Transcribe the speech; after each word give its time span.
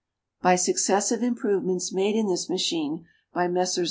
By 0.41 0.55
successive 0.55 1.21
improvements 1.21 1.93
made 1.93 2.15
in 2.15 2.25
this 2.27 2.49
machine 2.49 3.05
by 3.35 3.47
Messrs. 3.47 3.79